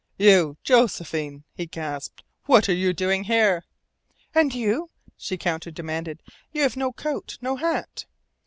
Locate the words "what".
2.47-2.67